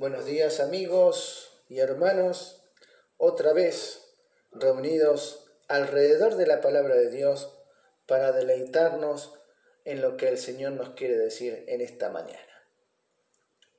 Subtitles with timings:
[0.00, 2.64] Buenos días amigos y hermanos,
[3.18, 4.00] otra vez
[4.50, 7.54] reunidos alrededor de la palabra de Dios
[8.06, 9.38] para deleitarnos
[9.84, 12.64] en lo que el Señor nos quiere decir en esta mañana.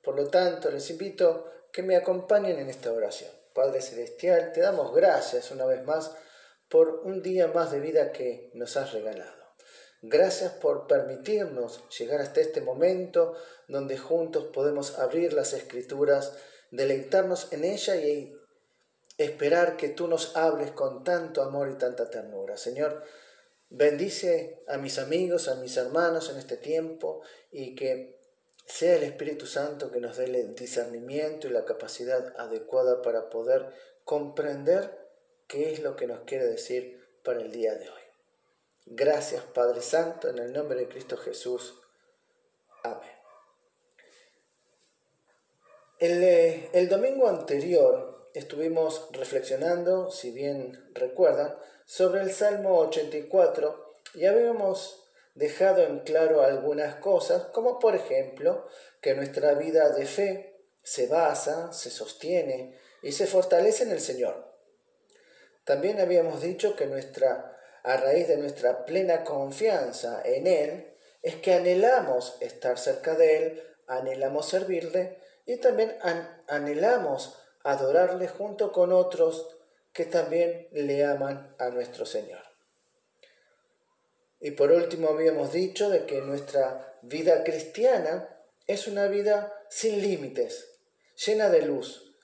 [0.04, 3.32] Por lo tanto, les invito que me acompañen en esta oración.
[3.56, 6.16] Padre Celestial, te damos gracias una vez más
[6.70, 9.41] por un día más de vida que nos has regalado.
[10.04, 13.36] Gracias por permitirnos llegar hasta este momento
[13.68, 16.34] donde juntos podemos abrir las escrituras,
[16.72, 18.36] deleitarnos en ella y
[19.20, 22.58] esperar que tú nos hables con tanto amor y tanta ternura.
[22.58, 23.04] Señor,
[23.70, 28.20] bendice a mis amigos, a mis hermanos en este tiempo y que
[28.66, 33.68] sea el Espíritu Santo que nos dé el discernimiento y la capacidad adecuada para poder
[34.04, 34.98] comprender
[35.48, 38.01] qué es lo que nos quiere decir para el día de hoy.
[38.86, 41.80] Gracias Padre Santo, en el nombre de Cristo Jesús.
[42.84, 43.12] Amén.
[46.00, 54.26] El, eh, el, domingo anterior estuvimos reflexionando, si bien recuerdan, sobre el Salmo 84 y
[54.26, 58.68] habíamos dejado en claro algunas cosas, como por ejemplo
[59.00, 64.52] que nuestra vida de fe se basa, se sostiene y se fortalece en el Señor.
[65.64, 71.54] También habíamos dicho que nuestra a raíz de nuestra plena confianza en Él, es que
[71.54, 75.98] anhelamos estar cerca de Él, anhelamos servirle y también
[76.48, 79.58] anhelamos adorarle junto con otros
[79.94, 82.42] que también le aman a nuestro Señor.
[84.40, 88.28] Y por último habíamos dicho de que nuestra vida cristiana
[88.66, 90.80] es una vida sin límites,
[91.26, 92.16] llena de luz,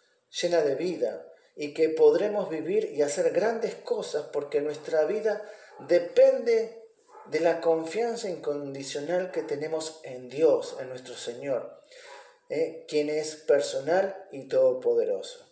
[0.41, 1.26] llena de vida,
[1.57, 5.41] y que podremos vivir y hacer grandes cosas porque nuestra vida
[5.87, 6.83] depende
[7.25, 11.81] de la confianza incondicional que tenemos en Dios, en nuestro Señor,
[12.49, 12.85] ¿eh?
[12.87, 15.45] quien es personal y todopoderoso.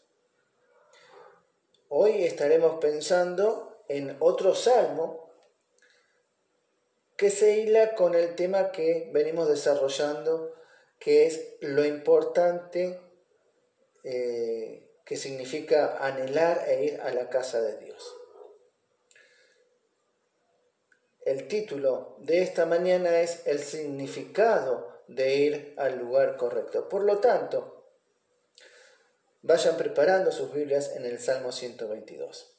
[1.89, 5.31] Hoy estaremos pensando en otro salmo
[7.17, 10.53] que se hila con el tema que venimos desarrollando,
[10.99, 12.99] que es lo importante
[14.03, 18.15] eh, que significa anhelar e ir a la casa de Dios.
[21.23, 26.89] El título de esta mañana es El significado de ir al lugar correcto.
[26.89, 27.87] Por lo tanto,
[29.41, 32.51] vayan preparando sus Biblias en el Salmo 122.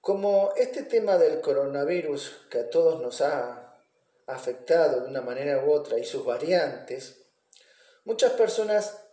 [0.00, 3.80] Como este tema del coronavirus que a todos nos ha
[4.26, 7.26] afectado de una manera u otra y sus variantes,
[8.04, 9.03] muchas personas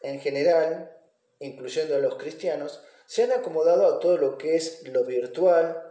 [0.00, 0.96] en general,
[1.40, 5.82] incluyendo a los cristianos, se han acomodado a todo lo que es lo virtual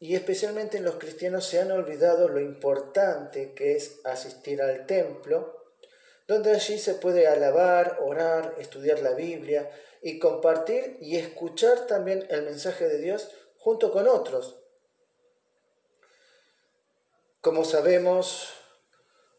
[0.00, 5.64] y especialmente en los cristianos se han olvidado lo importante que es asistir al templo,
[6.26, 9.70] donde allí se puede alabar, orar, estudiar la Biblia
[10.02, 14.60] y compartir y escuchar también el mensaje de Dios junto con otros.
[17.40, 18.52] Como sabemos,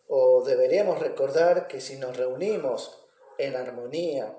[0.08, 3.05] o deberíamos recordar que si nos reunimos
[3.38, 4.38] en armonía,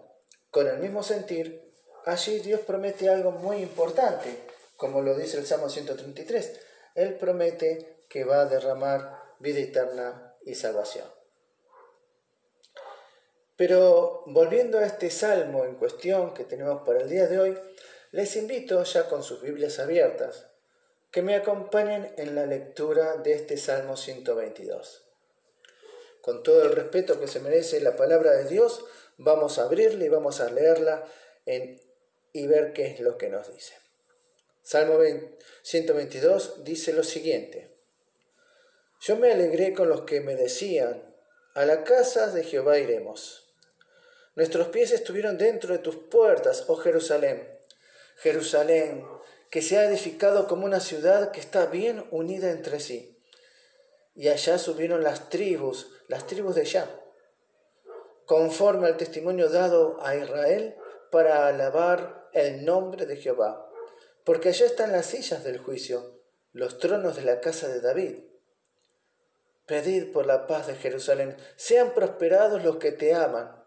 [0.51, 1.73] con el mismo sentir,
[2.05, 4.39] allí Dios promete algo muy importante,
[4.77, 6.61] como lo dice el Salmo 133.
[6.95, 11.07] Él promete que va a derramar vida eterna y salvación.
[13.57, 17.59] Pero volviendo a este salmo en cuestión que tenemos para el día de hoy,
[18.13, 20.49] les invito ya con sus Biblias abiertas
[21.11, 25.06] que me acompañen en la lectura de este Salmo 122
[26.27, 28.85] con todo el respeto que se merece la palabra de Dios,
[29.17, 31.07] vamos a abrirla y vamos a leerla
[31.45, 33.75] y ver qué es lo que nos dice.
[34.61, 34.99] Salmo
[35.63, 37.71] 122 dice lo siguiente.
[39.01, 41.15] Yo me alegré con los que me decían,
[41.55, 43.55] a la casa de Jehová iremos.
[44.35, 47.57] Nuestros pies estuvieron dentro de tus puertas, oh Jerusalén.
[48.17, 49.07] Jerusalén,
[49.49, 53.17] que se ha edificado como una ciudad que está bien unida entre sí
[54.17, 56.89] y allá subieron las tribus, las tribus de allá,
[58.25, 60.77] conforme al testimonio dado a Israel
[61.11, 63.71] para alabar el nombre de Jehová.
[64.25, 66.21] Porque allá están las sillas del juicio,
[66.53, 68.25] los tronos de la casa de David.
[69.67, 73.65] Pedid por la paz de Jerusalén, sean prosperados los que te aman,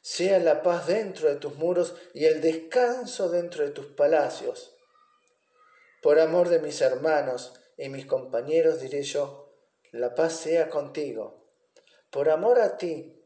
[0.00, 4.76] sea la paz dentro de tus muros y el descanso dentro de tus palacios.
[6.02, 9.52] Por amor de mis hermanos y mis compañeros diré yo,
[9.90, 11.45] la paz sea contigo.
[12.16, 13.22] Por amor a ti,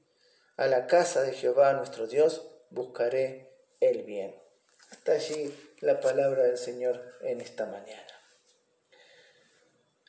[0.57, 4.35] a la casa de Jehová nuestro Dios, buscaré el bien.
[4.91, 8.13] Hasta allí la palabra del Señor en esta mañana.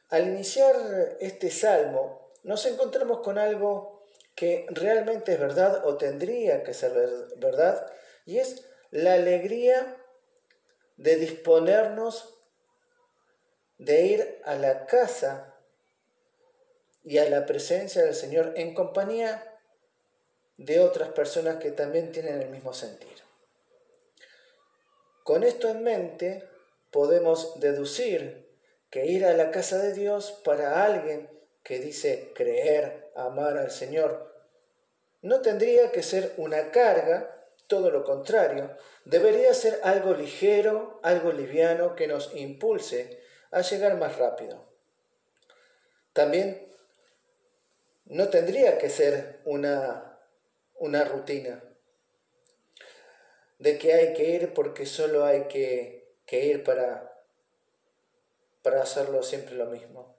[0.10, 0.76] Al iniciar
[1.20, 6.92] este salmo, nos encontramos con algo que realmente es verdad o tendría que ser
[7.38, 7.86] verdad,
[8.26, 9.96] y es la alegría
[10.98, 12.36] de disponernos
[13.78, 15.51] de ir a la casa
[17.04, 19.60] y a la presencia del Señor en compañía
[20.58, 23.18] de otras personas que también tienen el mismo sentir.
[25.24, 26.48] Con esto en mente,
[26.92, 28.50] podemos deducir
[28.90, 31.30] que ir a la casa de Dios para alguien
[31.64, 34.32] que dice creer, amar al Señor,
[35.22, 38.76] no tendría que ser una carga, todo lo contrario,
[39.06, 43.22] debería ser algo ligero, algo liviano que nos impulse
[43.52, 44.66] a llegar más rápido.
[46.14, 46.71] También
[48.12, 50.20] no tendría que ser una,
[50.76, 51.64] una rutina
[53.58, 57.24] de que hay que ir porque solo hay que, que ir para,
[58.64, 60.18] para hacerlo siempre lo mismo.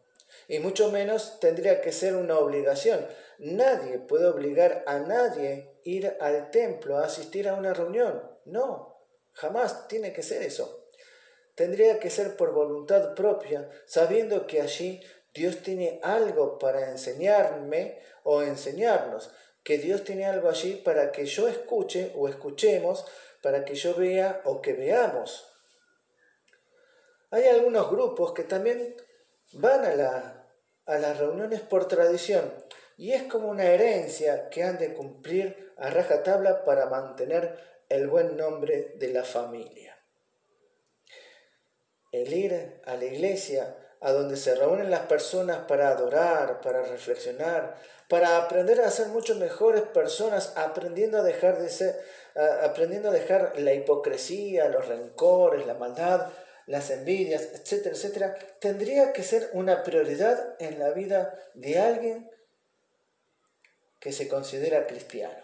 [0.49, 3.07] Y mucho menos tendría que ser una obligación.
[3.39, 8.23] Nadie puede obligar a nadie ir al templo, a asistir a una reunión.
[8.47, 10.89] No, jamás tiene que ser eso.
[11.55, 15.03] Tendría que ser por voluntad propia, sabiendo que allí
[15.35, 19.31] Dios tiene algo para enseñarme o enseñarnos,
[19.65, 23.07] que Dios tiene algo allí para que yo escuche o escuchemos,
[23.43, 25.49] para que yo vea o que veamos.
[27.31, 28.95] Hay algunos grupos que también
[29.53, 30.47] van a,
[30.87, 32.53] a las reuniones por tradición
[32.97, 37.59] y es como una herencia que han de cumplir a rajatabla para mantener
[37.89, 39.99] el buen nombre de la familia.
[42.11, 47.77] El ir a la iglesia, a donde se reúnen las personas para adorar, para reflexionar,
[48.09, 51.99] para aprender a ser mucho mejores personas, aprendiendo a dejar de ser,
[52.63, 56.27] aprendiendo a dejar la hipocresía, los rencores, la maldad,
[56.67, 62.31] las envidias, etcétera, etcétera, tendría que ser una prioridad en la vida de alguien
[64.01, 65.43] que se considera cristiano.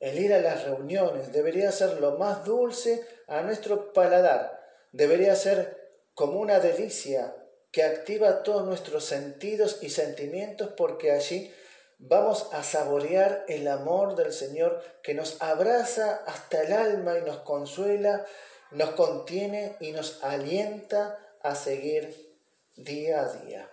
[0.00, 4.60] El ir a las reuniones debería ser lo más dulce a nuestro paladar,
[4.92, 5.81] debería ser
[6.14, 7.34] como una delicia
[7.70, 11.52] que activa todos nuestros sentidos y sentimientos porque allí
[11.98, 17.38] vamos a saborear el amor del Señor que nos abraza hasta el alma y nos
[17.38, 18.26] consuela
[18.72, 22.34] nos contiene y nos alienta a seguir
[22.76, 23.70] día a día.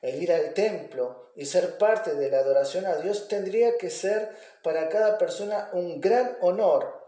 [0.00, 4.30] El ir al templo y ser parte de la adoración a Dios tendría que ser
[4.62, 7.00] para cada persona un gran honor,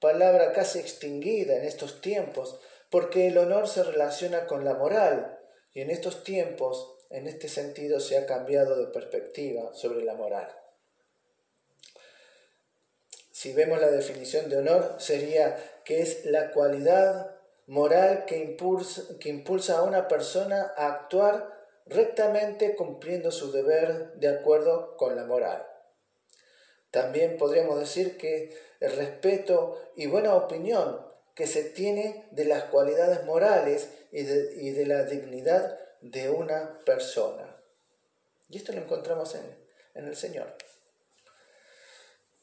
[0.00, 5.38] palabra casi extinguida en estos tiempos, porque el honor se relaciona con la moral
[5.72, 10.48] y en estos tiempos, en este sentido, se ha cambiado de perspectiva sobre la moral.
[13.30, 19.28] Si vemos la definición de honor, sería que es la cualidad moral que impulsa, que
[19.28, 25.66] impulsa a una persona a actuar rectamente cumpliendo su deber de acuerdo con la moral.
[26.90, 31.09] También podríamos decir que el respeto y buena opinión
[31.40, 36.80] que se tiene de las cualidades morales y de, y de la dignidad de una
[36.84, 37.56] persona.
[38.50, 39.58] Y esto lo encontramos en,
[39.94, 40.54] en el Señor.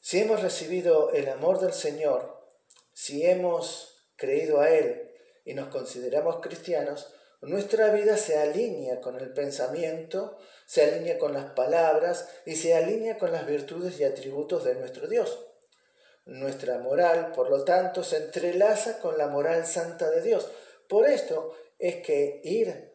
[0.00, 2.44] Si hemos recibido el amor del Señor,
[2.92, 5.12] si hemos creído a Él
[5.44, 11.52] y nos consideramos cristianos, nuestra vida se alinea con el pensamiento, se alinea con las
[11.52, 15.47] palabras y se alinea con las virtudes y atributos de nuestro Dios.
[16.28, 20.50] Nuestra moral, por lo tanto, se entrelaza con la moral santa de Dios.
[20.88, 22.92] Por esto es que ir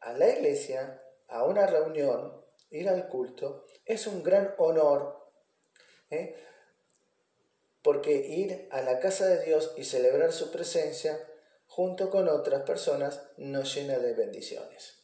[0.00, 5.24] a la iglesia, a una reunión, ir al culto, es un gran honor
[6.10, 6.34] ¿eh?
[7.82, 11.22] Porque ir a la casa de Dios y celebrar su presencia
[11.66, 15.02] junto con otras personas nos llena de bendiciones.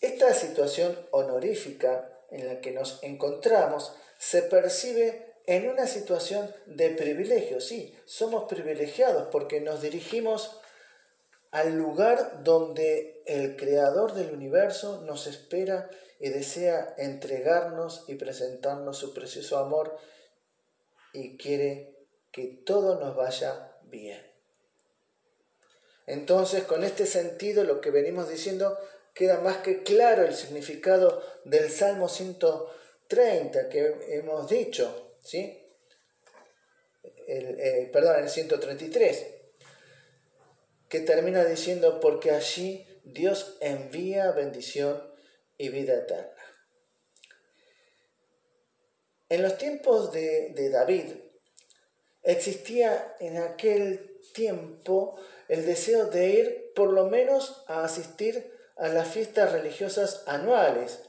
[0.00, 7.62] Esta situación honorífica en la que nos encontramos se percibe en una situación de privilegio.
[7.62, 10.60] Sí, somos privilegiados porque nos dirigimos
[11.50, 15.88] al lugar donde el creador del universo nos espera
[16.20, 19.96] y desea entregarnos y presentarnos su precioso amor
[21.14, 21.96] y quiere
[22.30, 24.20] que todo nos vaya bien.
[26.06, 28.76] Entonces, con este sentido, lo que venimos diciendo,
[29.14, 35.64] queda más que claro el significado del Salmo 130 que hemos dicho, ¿sí?
[37.26, 39.26] El, eh, perdón, el 133,
[40.88, 45.02] que termina diciendo, porque allí Dios envía bendición
[45.58, 46.32] y vida eterna.
[49.28, 51.16] En los tiempos de, David
[52.22, 59.08] existía en aquel tiempo el deseo de ir por lo menos a asistir a las
[59.08, 61.00] fiestas religiosas anuales.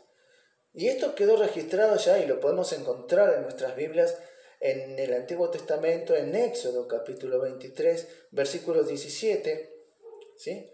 [0.79, 4.17] Y esto quedó registrado ya y lo podemos encontrar en nuestras Biblias
[4.61, 9.75] en el Antiguo Testamento, en Éxodo capítulo 23, versículo 17.
[10.37, 10.73] ¿sí?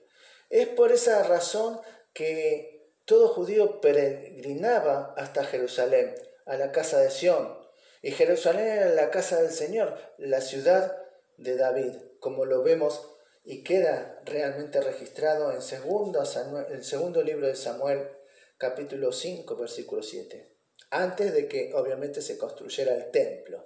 [0.51, 1.81] Es por esa razón
[2.13, 6.13] que todo judío peregrinaba hasta Jerusalén,
[6.45, 7.57] a la casa de Sión.
[8.03, 11.01] Y Jerusalén era la casa del Señor, la ciudad
[11.37, 13.09] de David, como lo vemos
[13.43, 16.21] y queda realmente registrado en segundo,
[16.69, 18.07] el segundo libro de Samuel,
[18.57, 20.55] capítulo 5, versículo 7,
[20.91, 23.65] antes de que obviamente se construyera el templo.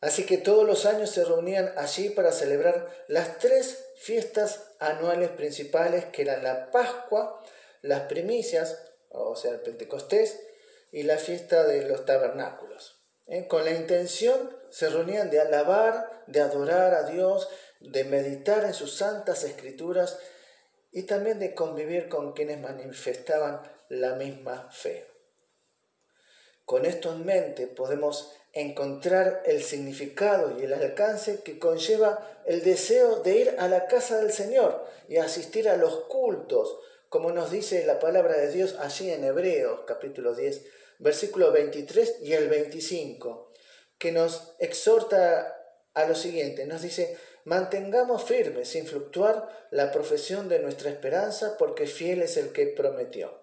[0.00, 6.04] Así que todos los años se reunían allí para celebrar las tres fiestas anuales principales
[6.06, 7.42] que eran la Pascua,
[7.80, 10.40] las primicias, o sea, el Pentecostés,
[10.92, 13.02] y la fiesta de los tabernáculos.
[13.26, 13.46] ¿eh?
[13.48, 17.48] Con la intención se reunían de alabar, de adorar a Dios,
[17.80, 20.18] de meditar en sus santas escrituras
[20.94, 25.04] y también de convivir con quienes manifestaban la misma fe.
[26.64, 33.16] Con esto en mente podemos encontrar el significado y el alcance que conlleva el deseo
[33.16, 37.84] de ir a la casa del Señor y asistir a los cultos, como nos dice
[37.84, 40.64] la palabra de Dios allí en Hebreos capítulo 10,
[41.00, 43.50] versículo 23 y el 25,
[43.98, 45.60] que nos exhorta
[45.92, 51.86] a lo siguiente, nos dice, mantengamos firme, sin fluctuar, la profesión de nuestra esperanza, porque
[51.86, 53.42] fiel es el que prometió.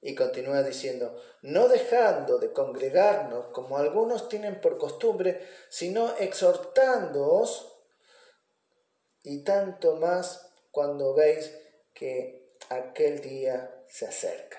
[0.00, 7.70] Y continúa diciendo, no dejando de congregarnos como algunos tienen por costumbre, sino exhortándoos,
[9.22, 11.50] y tanto más cuando veis
[11.94, 14.58] que aquel día se acerca.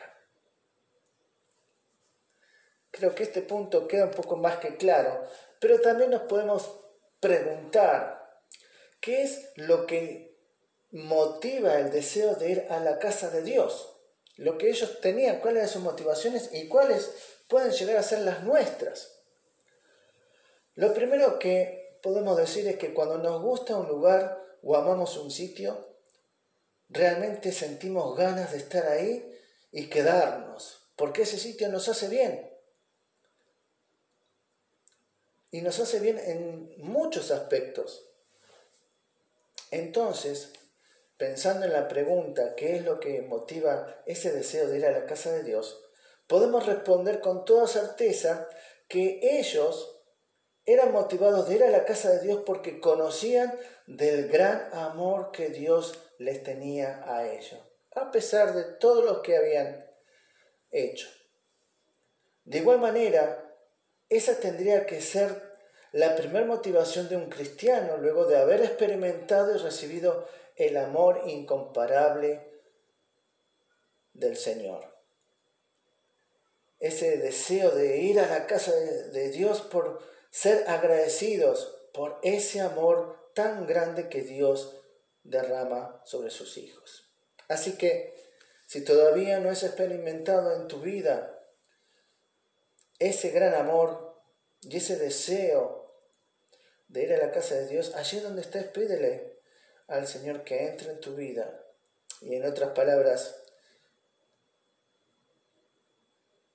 [2.89, 5.21] Creo que este punto queda un poco más que claro,
[5.59, 6.84] pero también nos podemos
[7.25, 8.41] preguntar,
[8.99, 10.37] ¿qué es lo que
[10.91, 13.95] motiva el deseo de ir a la casa de Dios?
[14.37, 17.11] lo que ellos tenían, cuáles eran sus motivaciones y cuáles
[17.47, 19.19] pueden llegar a ser las nuestras.
[20.75, 25.31] Lo primero que podemos decir es que cuando nos gusta un lugar o amamos un
[25.31, 25.95] sitio,
[26.89, 29.31] realmente sentimos ganas de estar ahí
[29.71, 32.51] y quedarnos, porque ese sitio nos hace bien.
[35.51, 38.09] Y nos hace bien en muchos aspectos.
[39.71, 40.53] Entonces,
[41.17, 45.05] pensando en la pregunta, ¿qué es lo que motiva ese deseo de ir a la
[45.05, 45.81] casa de Dios?
[46.27, 48.47] Podemos responder con toda certeza
[48.87, 49.95] que ellos
[50.65, 55.49] eran motivados de ir a la casa de Dios porque conocían del gran amor que
[55.49, 57.61] Dios les tenía a ellos,
[57.93, 59.85] a pesar de todo lo que habían
[60.71, 61.07] hecho.
[62.43, 63.44] De igual manera,
[64.09, 65.55] esa tendría que ser
[65.91, 72.55] la primera motivación de un cristiano luego de haber experimentado y recibido el amor incomparable
[74.13, 74.93] del Señor.
[76.79, 83.31] Ese deseo de ir a la casa de, Dios por ser agradecidos por ese amor
[83.33, 84.81] tan grande que Dios
[85.23, 87.09] derrama sobre sus hijos.
[87.47, 88.15] Así que
[88.67, 91.34] si todavía no has experimentado en tu vida
[92.99, 94.21] ese gran amor
[94.61, 95.85] y ese deseo
[96.87, 99.39] de ir a la casa de Dios, allí donde estés, pídele
[99.87, 101.61] al Señor que entre en tu vida.
[102.21, 103.35] Y en otras palabras,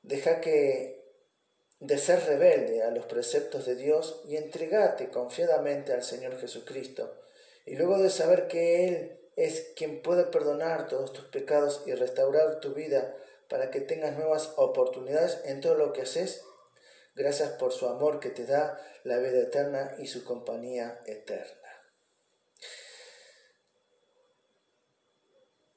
[0.03, 1.01] deja que
[1.81, 7.15] de ser rebelde a los preceptos de Dios y entregate confiadamente al Señor Jesucristo.
[7.67, 12.61] Y luego de saber que Él es quien puede perdonar todos tus pecados y restaurar
[12.61, 13.17] tu vida
[13.50, 16.42] para que tengas nuevas oportunidades en todo lo que haces,
[17.16, 21.57] gracias por su amor que te da la vida eterna y su compañía eterna.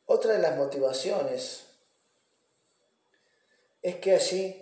[0.05, 1.65] Otra de las motivaciones
[3.81, 4.59] es que allí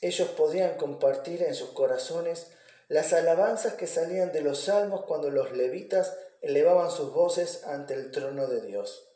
[0.00, 2.52] ellos podían compartir en sus corazones
[2.86, 8.12] las alabanzas que salían de los salmos cuando los levitas elevaban sus voces ante el
[8.12, 9.08] trono de Dios.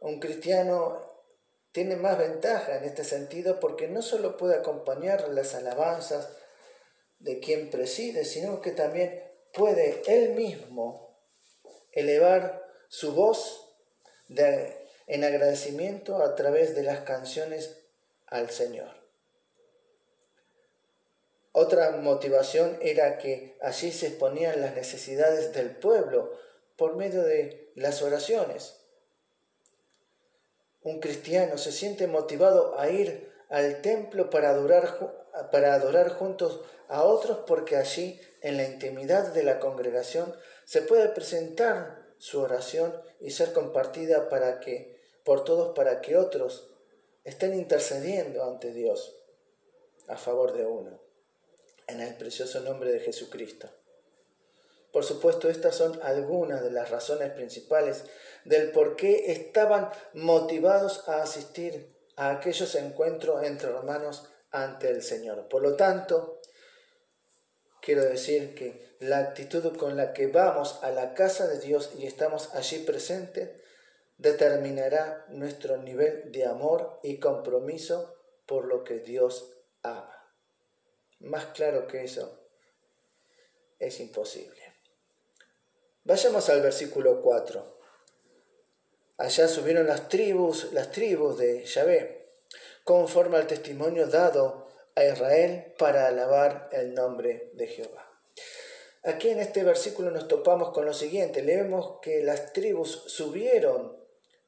[0.00, 1.11] Un cristiano
[1.72, 6.28] tiene más ventaja en este sentido porque no solo puede acompañar las alabanzas
[7.18, 11.18] de quien preside, sino que también puede él mismo
[11.92, 13.74] elevar su voz
[14.28, 17.78] en agradecimiento a través de las canciones
[18.26, 19.02] al Señor.
[21.52, 26.32] Otra motivación era que allí se exponían las necesidades del pueblo
[26.76, 28.81] por medio de las oraciones.
[30.84, 37.04] Un cristiano se siente motivado a ir al templo para adorar, para adorar juntos a
[37.04, 40.34] otros porque allí, en la intimidad de la congregación,
[40.64, 46.72] se puede presentar su oración y ser compartida para que, por todos para que otros
[47.24, 49.16] estén intercediendo ante Dios
[50.08, 51.00] a favor de uno,
[51.86, 53.68] en el precioso nombre de Jesucristo.
[54.92, 58.04] Por supuesto, estas son algunas de las razones principales
[58.44, 65.48] del por qué estaban motivados a asistir a aquellos encuentros entre hermanos ante el Señor.
[65.48, 66.40] Por lo tanto,
[67.80, 72.06] quiero decir que la actitud con la que vamos a la casa de Dios y
[72.06, 73.62] estamos allí presentes
[74.18, 78.14] determinará nuestro nivel de amor y compromiso
[78.46, 80.14] por lo que Dios ama.
[81.18, 82.46] Más claro que eso
[83.78, 84.61] es imposible.
[86.04, 87.78] Vayamos al versículo 4.
[89.18, 92.26] Allá subieron las tribus, las tribus de Yahvé,
[92.82, 94.66] conforme al testimonio dado
[94.96, 98.20] a Israel para alabar el nombre de Jehová.
[99.04, 103.96] Aquí en este versículo nos topamos con lo siguiente, leemos que las tribus subieron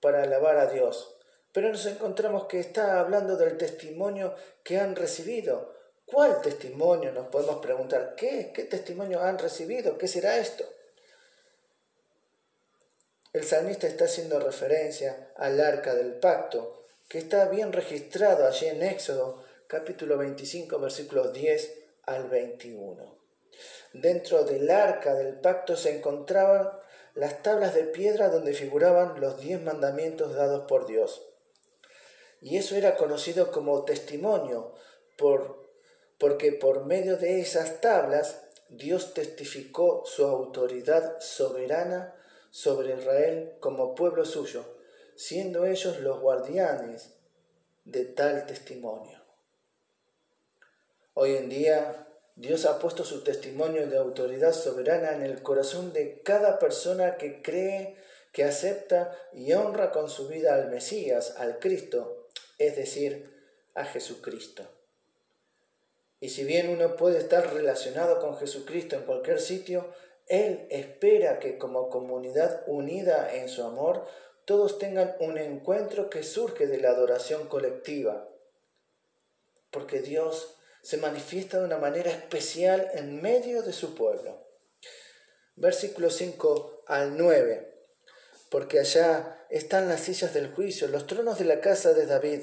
[0.01, 1.17] para alabar a Dios,
[1.53, 4.35] pero nos encontramos que está hablando del testimonio
[4.65, 5.73] que han recibido.
[6.05, 7.13] ¿Cuál testimonio?
[7.13, 8.51] Nos podemos preguntar, ¿qué?
[8.53, 9.97] ¿Qué testimonio han recibido?
[9.97, 10.65] ¿Qué será esto?
[13.35, 18.85] El salmista está haciendo referencia al arca del pacto, que está bien registrado allí en
[18.85, 23.19] Éxodo capítulo 25 versículos 10 al 21.
[23.93, 26.71] Dentro del arca del pacto se encontraban
[27.17, 31.27] las tablas de piedra donde figuraban los diez mandamientos dados por Dios.
[32.41, 34.77] Y eso era conocido como testimonio,
[35.19, 35.71] por,
[36.19, 42.15] porque por medio de esas tablas Dios testificó su autoridad soberana
[42.55, 44.65] sobre Israel como pueblo suyo,
[45.17, 47.15] siendo ellos los guardianes
[47.85, 49.21] de tal testimonio.
[51.15, 52.07] Hoy en día
[52.37, 57.43] Dios ha puesto su testimonio de autoridad soberana en el corazón de cada persona que
[57.43, 57.97] cree,
[58.31, 63.35] que acepta y honra con su vida al Mesías, al Cristo, es decir,
[63.75, 64.63] a Jesucristo.
[66.21, 69.93] Y si bien uno puede estar relacionado con Jesucristo en cualquier sitio,
[70.27, 74.07] él espera que como comunidad unida en su amor,
[74.45, 78.29] todos tengan un encuentro que surge de la adoración colectiva.
[79.71, 84.47] Porque Dios se manifiesta de una manera especial en medio de su pueblo.
[85.57, 87.75] Versículo 5 al 9.
[88.51, 92.43] Porque allá están las sillas del juicio, los tronos de la casa de David.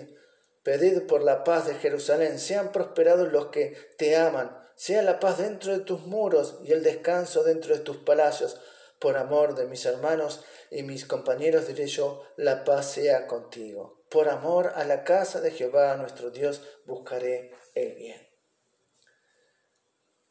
[0.64, 5.38] Pedid por la paz de Jerusalén, sean prosperados los que te aman sea la paz
[5.38, 8.60] dentro de tus muros y el descanso dentro de tus palacios.
[8.98, 14.04] Por amor de mis hermanos y mis compañeros diré yo, la paz sea contigo.
[14.10, 18.28] Por amor a la casa de Jehová nuestro Dios buscaré el bien.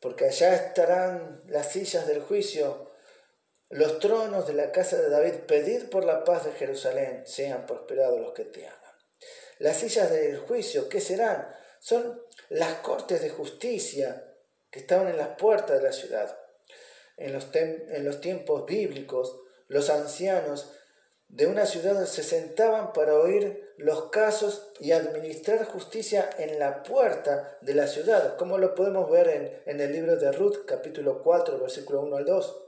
[0.01, 2.91] Porque allá estarán las sillas del juicio,
[3.69, 5.45] los tronos de la casa de David.
[5.47, 8.95] Pedid por la paz de Jerusalén, sean prosperados los que te aman.
[9.61, 11.55] Las sillas del juicio, ¿qué serán?
[11.79, 14.27] Son las cortes de justicia
[14.70, 16.38] que estaban en las puertas de la ciudad.
[17.16, 20.72] En los, en los tiempos bíblicos, los ancianos
[21.28, 27.56] de una ciudad se sentaban para oír los casos y administrar justicia en la puerta
[27.61, 31.61] de la ciudad, como lo podemos ver en, en, el libro de Ruth, capítulo 4,
[31.61, 32.66] versículo 1 al 2.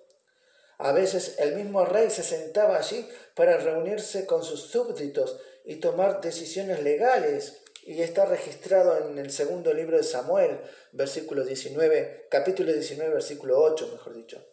[0.78, 6.20] A veces el mismo rey se sentaba allí para reunirse con sus súbditos y tomar
[6.20, 10.60] decisiones legales y está registrado en el segundo libro de Samuel,
[10.92, 14.46] versículo 19, capítulo 19, versículo 8, mejor dicho.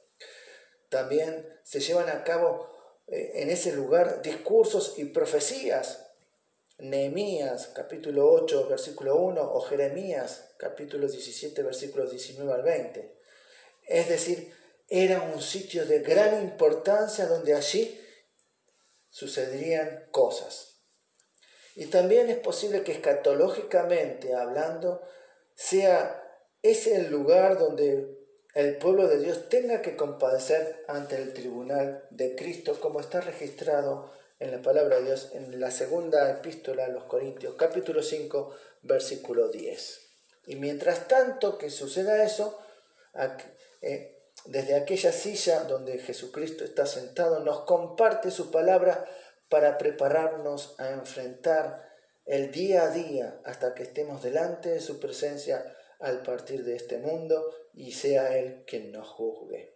[0.90, 2.72] También se llevan a cabo
[3.08, 6.08] eh, en ese lugar discursos y profecías.
[6.80, 13.20] Nehemías, capítulo 8, versículo 1, o Jeremías, capítulo 17, versículos 19 al 20.
[13.86, 14.54] Es decir,
[14.88, 18.00] era un sitio de gran importancia donde allí
[19.10, 20.79] sucederían cosas.
[21.80, 25.02] Y también es posible que escatológicamente hablando
[25.56, 26.22] sea
[26.62, 28.18] ese el lugar donde
[28.54, 34.12] el pueblo de Dios tenga que compadecer ante el tribunal de Cristo, como está registrado
[34.40, 39.48] en la palabra de Dios en la segunda epístola a los Corintios, capítulo 5, versículo
[39.48, 40.02] 10.
[40.48, 42.60] Y mientras tanto que suceda eso,
[43.82, 49.06] eh, desde aquella silla donde Jesucristo está sentado, nos comparte su palabra
[49.50, 51.90] para prepararnos a enfrentar
[52.26, 57.00] el día a día hasta que estemos delante de su presencia al partir de este
[57.00, 59.76] mundo y sea Él quien nos juzgue.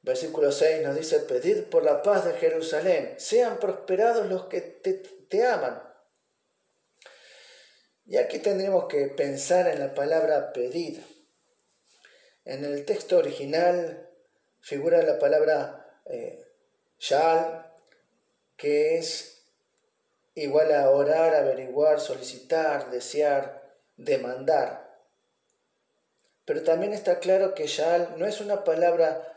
[0.00, 4.94] Versículo 6 nos dice, pedid por la paz de Jerusalén, sean prosperados los que te,
[4.94, 5.82] te aman.
[8.06, 11.00] Y aquí tendremos que pensar en la palabra pedid.
[12.46, 14.08] En el texto original
[14.60, 16.47] figura la palabra eh,
[16.98, 17.72] shal,
[18.56, 19.42] que es
[20.34, 23.62] igual a orar, averiguar, solicitar, desear,
[23.96, 24.88] demandar.
[26.44, 29.34] Pero también está claro que shal no es una palabra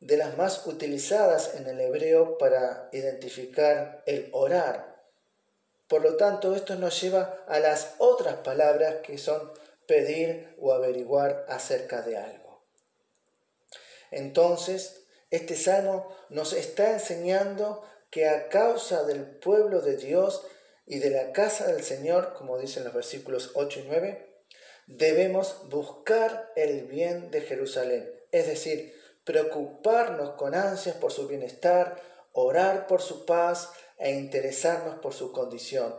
[0.00, 4.96] de las más utilizadas en el hebreo para identificar el orar.
[5.88, 9.52] Por lo tanto, esto nos lleva a las otras palabras que son
[9.86, 12.64] pedir o averiguar acerca de algo.
[14.10, 20.46] Entonces, este salmo nos está enseñando que a causa del pueblo de Dios
[20.86, 24.44] y de la casa del Señor, como dicen los versículos 8 y 9,
[24.86, 32.00] debemos buscar el bien de Jerusalén, es decir, preocuparnos con ansias por su bienestar,
[32.32, 35.96] orar por su paz e interesarnos por su condición.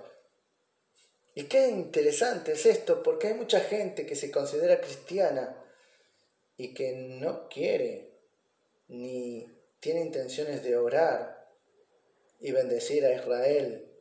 [1.35, 5.63] Y qué interesante es esto, porque hay mucha gente que se considera cristiana
[6.55, 8.06] y que no quiere
[8.87, 9.47] ni
[9.79, 11.49] tiene intenciones de orar
[12.39, 13.91] y bendecir a Israel,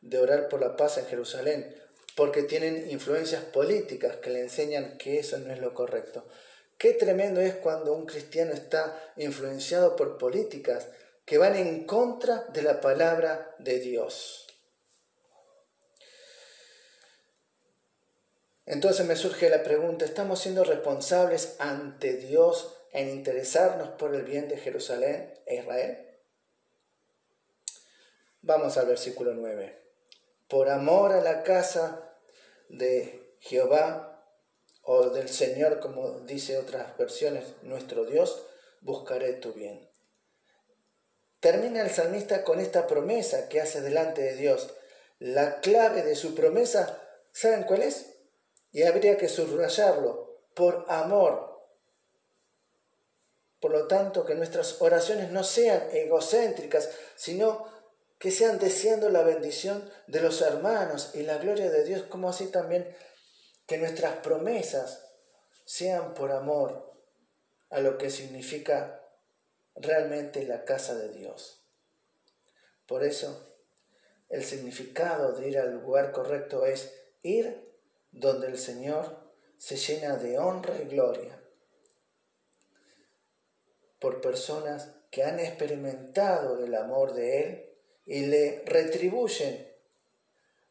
[0.00, 1.74] de orar por la paz en Jerusalén,
[2.16, 6.26] porque tienen influencias políticas que le enseñan que eso no es lo correcto.
[6.76, 10.88] Qué tremendo es cuando un cristiano está influenciado por políticas
[11.24, 14.51] que van en contra de la palabra de Dios.
[18.66, 24.48] Entonces me surge la pregunta, ¿estamos siendo responsables ante Dios en interesarnos por el bien
[24.48, 26.08] de Jerusalén e Israel?
[28.40, 29.80] Vamos al versículo 9.
[30.48, 32.16] Por amor a la casa
[32.68, 34.24] de Jehová
[34.82, 38.46] o del Señor, como dice otras versiones, nuestro Dios,
[38.80, 39.88] buscaré tu bien.
[41.40, 44.74] Termina el salmista con esta promesa que hace delante de Dios.
[45.18, 47.00] La clave de su promesa,
[47.32, 48.11] ¿saben cuál es?
[48.72, 51.52] Y habría que subrayarlo, por amor.
[53.60, 57.64] Por lo tanto, que nuestras oraciones no sean egocéntricas, sino
[58.18, 62.46] que sean deseando la bendición de los hermanos y la gloria de Dios, como así
[62.46, 62.94] también
[63.66, 65.08] que nuestras promesas
[65.64, 66.92] sean por amor
[67.70, 69.02] a lo que significa
[69.74, 71.64] realmente la casa de Dios.
[72.86, 73.56] Por eso,
[74.28, 77.71] el significado de ir al lugar correcto es ir
[78.12, 81.42] donde el Señor se llena de honra y gloria
[83.98, 87.70] por personas que han experimentado el amor de Él
[88.04, 89.70] y le retribuyen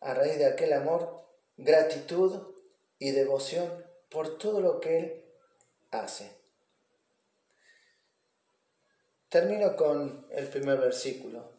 [0.01, 1.25] a raíz de aquel amor
[1.58, 2.56] gratitud
[2.99, 5.25] y devoción por todo lo que Él
[5.91, 6.32] hace.
[9.30, 11.54] Termino con el primer versículo.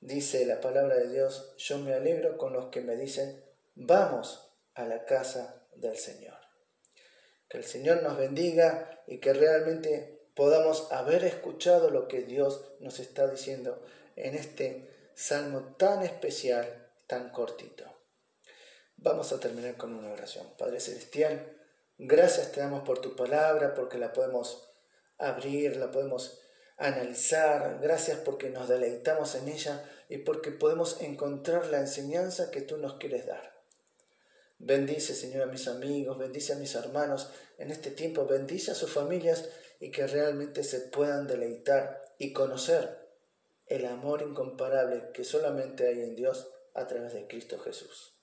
[0.00, 4.84] Dice la palabra de Dios, yo me alegro con los que me dicen, vamos a
[4.84, 6.38] la casa del Señor.
[7.48, 12.98] Que el Señor nos bendiga y que realmente podamos haber escuchado lo que Dios nos
[13.00, 13.82] está diciendo
[14.16, 17.84] en este salmo tan especial, tan cortito.
[18.96, 20.46] Vamos a terminar con una oración.
[20.56, 21.58] Padre Celestial,
[21.98, 24.70] gracias te damos por tu palabra, porque la podemos
[25.18, 26.40] abrir, la podemos
[26.76, 27.80] analizar.
[27.82, 32.94] Gracias porque nos deleitamos en ella y porque podemos encontrar la enseñanza que tú nos
[32.94, 33.51] quieres dar.
[34.64, 38.92] Bendice, Señor, a mis amigos, bendice a mis hermanos en este tiempo, bendice a sus
[38.92, 39.48] familias
[39.80, 43.08] y que realmente se puedan deleitar y conocer
[43.66, 48.14] el amor incomparable que solamente hay en Dios a través de Cristo Jesús.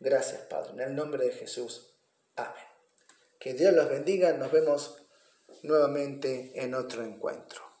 [0.00, 0.72] Gracias, Padre.
[0.72, 1.94] En el nombre de Jesús.
[2.34, 2.66] Amén.
[3.38, 4.32] Que Dios los bendiga.
[4.32, 4.96] Nos vemos
[5.62, 7.71] nuevamente en otro encuentro.